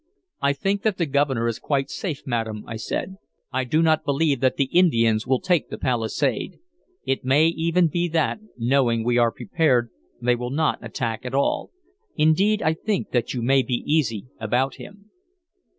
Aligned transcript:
"I 0.41 0.53
think 0.53 0.81
that 0.81 0.97
the 0.97 1.05
Governor 1.05 1.47
is 1.47 1.59
quite 1.59 1.91
safe, 1.91 2.23
madam," 2.25 2.63
I 2.65 2.75
said. 2.75 3.17
"I 3.51 3.63
do 3.65 3.83
not 3.83 4.03
believe 4.03 4.39
that 4.39 4.55
the 4.57 4.63
Indians 4.73 5.27
will 5.27 5.39
take 5.39 5.69
the 5.69 5.77
palisade. 5.77 6.57
It 7.05 7.23
may 7.23 7.45
even 7.45 7.87
be 7.87 8.07
that, 8.07 8.39
knowing 8.57 9.03
we 9.03 9.19
are 9.19 9.31
prepared, 9.31 9.91
they 10.19 10.35
will 10.35 10.49
not 10.49 10.79
attack 10.83 11.23
at 11.23 11.35
all. 11.35 11.69
Indeed, 12.15 12.63
I 12.63 12.73
think 12.73 13.11
that 13.11 13.35
you 13.35 13.43
may 13.43 13.61
be 13.61 13.83
easy 13.85 14.25
about 14.39 14.77
him." 14.77 15.11